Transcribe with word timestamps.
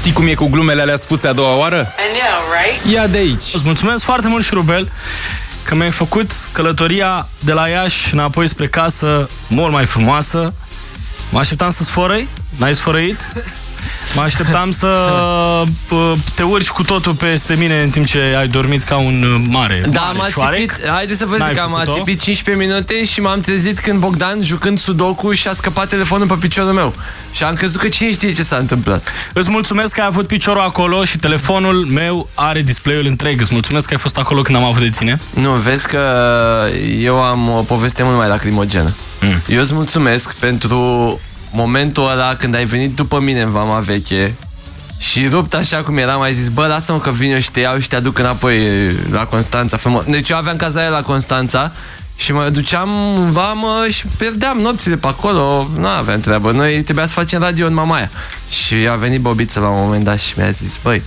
Știi 0.00 0.12
cum 0.12 0.26
e 0.26 0.34
cu 0.34 0.46
glumele 0.46 0.80
alea 0.80 0.96
spuse 0.96 1.28
a 1.28 1.32
doua 1.32 1.56
oară? 1.56 1.76
I 1.76 2.18
know, 2.18 2.40
right? 2.62 2.94
Ia 2.94 3.06
de 3.06 3.18
aici. 3.18 3.42
Îți 3.54 3.62
mulțumesc 3.64 4.04
foarte 4.04 4.28
mult, 4.28 4.44
Șurubel, 4.44 4.92
că 5.62 5.74
mi-ai 5.74 5.90
făcut 5.90 6.30
călătoria 6.52 7.28
de 7.38 7.52
la 7.52 7.68
Iași 7.68 8.12
înapoi 8.12 8.48
spre 8.48 8.68
casă 8.68 9.28
mult 9.46 9.72
mai 9.72 9.84
frumoasă. 9.84 10.54
Mă 11.30 11.38
așteptam 11.38 11.70
să 11.70 11.84
sfărăi, 11.84 12.28
n-ai 12.56 12.74
sfărăit. 12.74 13.32
Mă 14.14 14.22
așteptam 14.22 14.70
să 14.70 14.86
uh, 15.90 16.12
te 16.34 16.42
urci 16.42 16.68
cu 16.68 16.82
totul 16.82 17.14
peste 17.14 17.54
mine 17.54 17.82
în 17.82 17.90
timp 17.90 18.06
ce 18.06 18.34
ai 18.38 18.48
dormit 18.48 18.82
ca 18.82 18.96
un 18.96 19.22
uh, 19.22 19.44
mare, 19.48 19.82
Da, 19.90 20.00
mare 20.00 20.16
m-a 20.18 20.26
șoarec. 20.28 20.72
țipit, 20.72 20.88
haide 20.88 21.14
să 21.14 21.26
vă 21.26 21.36
N-ai 21.36 21.48
zic, 21.48 21.60
am 21.60 21.70
făcut-o? 21.70 21.92
țipit 21.92 22.20
15 22.20 22.64
minute 22.66 23.04
și 23.04 23.20
m-am 23.20 23.40
trezit 23.40 23.80
când 23.80 23.98
Bogdan, 24.00 24.38
jucând 24.42 24.80
sudoku, 24.80 25.32
și-a 25.32 25.52
scăpat 25.54 25.88
telefonul 25.88 26.26
pe 26.26 26.34
piciorul 26.40 26.72
meu. 26.72 26.94
Și 27.32 27.44
am 27.44 27.54
crezut 27.54 27.80
că 27.80 27.88
cine 27.88 28.12
știe 28.12 28.32
ce 28.32 28.42
s-a 28.42 28.56
întâmplat. 28.56 29.08
Îți 29.32 29.50
mulțumesc 29.50 29.94
că 29.94 30.00
ai 30.00 30.06
avut 30.06 30.26
piciorul 30.26 30.62
acolo 30.62 31.04
și 31.04 31.18
telefonul 31.18 31.86
meu 31.86 32.28
are 32.34 32.62
display-ul 32.62 33.06
întreg. 33.06 33.40
Îți 33.40 33.52
mulțumesc 33.52 33.86
că 33.86 33.94
ai 33.94 34.00
fost 34.00 34.16
acolo 34.16 34.42
când 34.42 34.58
am 34.58 34.64
avut 34.64 34.82
de 34.82 34.90
tine. 34.90 35.18
Nu, 35.30 35.50
vezi 35.50 35.86
că 35.88 36.00
eu 36.98 37.22
am 37.22 37.48
o 37.48 37.62
poveste 37.62 38.02
mult 38.02 38.16
mai 38.16 38.28
lacrimogenă. 38.28 38.94
Mm. 39.20 39.42
Eu 39.48 39.60
îți 39.60 39.74
mulțumesc 39.74 40.34
pentru 40.34 41.20
momentul 41.52 42.10
ăla 42.10 42.34
când 42.34 42.54
ai 42.54 42.64
venit 42.64 42.94
după 42.96 43.20
mine 43.20 43.40
în 43.40 43.50
Vama 43.50 43.78
Veche 43.78 44.34
și 44.98 45.28
rupt 45.28 45.54
așa 45.54 45.76
cum 45.76 45.96
eram, 45.96 46.20
ai 46.20 46.32
zis, 46.32 46.48
bă, 46.48 46.66
lasă-mă 46.66 46.98
că 46.98 47.10
vin 47.10 47.32
eu 47.32 47.38
și 47.38 47.50
te 47.50 47.60
iau 47.60 47.78
și 47.78 47.88
te 47.88 47.96
aduc 47.96 48.18
înapoi 48.18 48.58
la 49.10 49.24
Constanța. 49.24 49.76
Frumos. 49.76 50.04
Deci 50.04 50.28
eu 50.28 50.36
aveam 50.36 50.56
cazare 50.56 50.88
la 50.88 51.02
Constanța 51.02 51.72
și 52.16 52.32
mă 52.32 52.48
duceam 52.48 53.16
în 53.16 53.30
vamă 53.30 53.86
și 53.90 54.06
pierdeam 54.16 54.58
nopțile 54.58 54.96
pe 54.96 55.06
acolo, 55.06 55.68
nu 55.78 55.86
aveam 55.86 56.20
treabă. 56.20 56.50
Noi 56.50 56.82
trebuia 56.82 57.06
să 57.06 57.12
facem 57.12 57.40
radio 57.40 57.66
în 57.66 57.74
Mamaia. 57.74 58.10
Și 58.50 58.74
a 58.74 58.94
venit 58.94 59.20
Bobiță 59.20 59.60
la 59.60 59.68
un 59.68 59.82
moment 59.82 60.04
dat 60.04 60.18
și 60.18 60.32
mi-a 60.36 60.50
zis, 60.50 60.78
băi, 60.82 61.02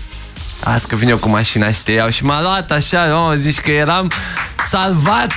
Azi 0.64 0.88
că 0.88 0.96
vin 0.96 1.10
eu 1.10 1.18
cu 1.18 1.30
mașina 1.30 1.72
și 1.72 1.82
te 1.82 1.92
iau 1.92 2.10
Și 2.10 2.26
m-a 2.26 2.42
luat 2.42 2.72
așa, 2.72 3.28
oh, 3.28 3.34
zici 3.36 3.60
că 3.60 3.72
eram 3.72 4.12
salvat 4.70 5.34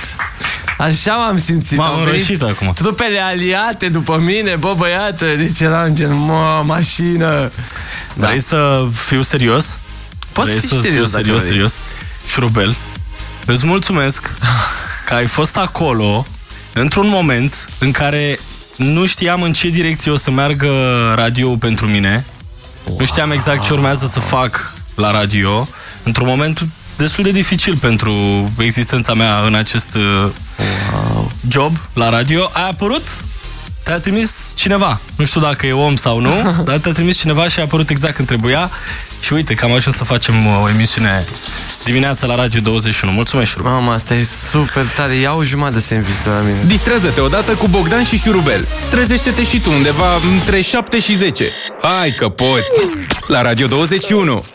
Așa 0.77 1.13
m-am 1.15 1.37
simțit 1.37 1.77
M-am 1.77 1.87
Au 1.87 1.95
venit 1.95 2.09
înrășit 2.09 2.41
acum. 2.41 2.73
Trupele 2.73 3.19
aliate 3.19 3.89
după 3.89 4.17
mine, 4.17 4.55
bă 4.59 4.73
băiată 4.77 5.25
Deci 5.35 5.59
eram 5.59 5.83
în 5.83 5.95
gen, 5.95 6.13
mă, 6.13 6.61
mașină 6.65 7.51
Da. 8.13 8.27
Vrei 8.27 8.39
să 8.39 8.87
fiu 8.93 9.21
serios? 9.21 9.77
Poți 10.31 10.49
Vrei 10.49 10.59
fi 10.61 10.67
să 10.67 10.75
serios 10.75 10.91
fiu 10.91 11.01
dacă 11.01 11.15
serios, 11.17 11.37
vrei. 11.37 11.51
serios? 11.51 11.77
Șurubel, 12.29 12.75
îți 13.45 13.65
mulțumesc 13.65 14.33
că 15.05 15.13
ai 15.13 15.25
fost 15.25 15.57
acolo 15.57 16.25
într-un 16.73 17.07
moment 17.07 17.69
în 17.79 17.91
care 17.91 18.39
nu 18.75 19.05
știam 19.05 19.41
în 19.41 19.53
ce 19.53 19.67
direcție 19.67 20.11
o 20.11 20.15
să 20.15 20.31
meargă 20.31 20.69
radio 21.15 21.55
pentru 21.55 21.87
mine. 21.87 22.25
Nu 22.97 23.05
știam 23.05 23.31
exact 23.31 23.63
ce 23.63 23.73
urmează 23.73 24.05
să 24.05 24.19
fac 24.19 24.73
la 24.95 25.11
radio. 25.11 25.67
Într-un 26.03 26.27
moment 26.27 26.67
destul 26.97 27.23
de 27.23 27.31
dificil 27.31 27.77
pentru 27.77 28.43
existența 28.57 29.13
mea 29.13 29.39
în 29.39 29.55
acest 29.55 29.95
uh, 29.95 30.31
job 31.47 31.77
la 31.93 32.09
radio. 32.09 32.49
Ai 32.53 32.69
apărut 32.69 33.03
te-a 33.87 33.99
trimis 33.99 34.51
cineva. 34.55 34.99
Nu 35.15 35.25
știu 35.25 35.41
dacă 35.41 35.65
e 35.65 35.71
om 35.71 35.95
sau 35.95 36.19
nu, 36.19 36.53
dar 36.65 36.77
te-a 36.77 36.91
trimis 36.91 37.17
cineva 37.17 37.47
și 37.47 37.59
a 37.59 37.61
apărut 37.61 37.89
exact 37.89 38.15
când 38.15 38.27
trebuia. 38.27 38.71
Și 39.19 39.33
uite 39.33 39.53
că 39.53 39.65
am 39.65 39.73
ajuns 39.73 39.95
să 39.95 40.03
facem 40.03 40.45
uh, 40.45 40.61
o 40.63 40.69
emisiune 40.69 41.25
dimineața 41.83 42.27
la 42.27 42.35
Radio 42.35 42.59
21. 42.59 43.11
Mulțumesc, 43.11 43.49
Șurubel. 43.49 43.71
Mamă, 43.71 43.91
asta 43.91 44.13
e 44.13 44.23
super 44.23 44.85
tare 44.95 45.13
Ia 45.13 45.33
o 45.33 45.43
jumătate 45.43 45.75
de 45.75 45.81
sandwich 45.81 46.23
de 46.23 46.29
la 46.29 46.39
mine 46.39 46.57
Distrează-te 46.65 47.21
odată 47.21 47.51
cu 47.51 47.67
Bogdan 47.67 48.03
și 48.03 48.17
Șurubel. 48.17 48.67
Trezește-te 48.89 49.43
și 49.43 49.59
tu 49.59 49.71
undeva 49.71 50.15
între 50.33 50.61
7 50.61 50.99
și 50.99 51.15
10. 51.15 51.45
Hai 51.81 52.09
că 52.17 52.29
poți! 52.29 52.69
La 53.27 53.41
Radio 53.41 53.67
21. 53.67 54.45